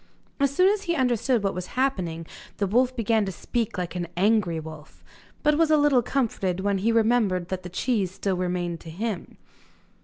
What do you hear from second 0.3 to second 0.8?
As soon